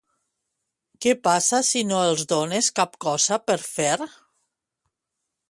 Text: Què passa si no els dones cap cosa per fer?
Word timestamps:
Què 1.05 1.13
passa 1.27 1.59
si 1.67 1.83
no 1.89 1.99
els 2.07 2.23
dones 2.33 2.71
cap 2.81 2.99
cosa 3.07 3.39
per 3.53 3.59
fer? 3.69 3.93